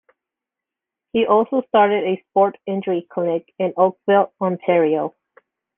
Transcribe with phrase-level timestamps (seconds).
[1.13, 5.13] He also started a sport injury clinic in Oakville, Ontario.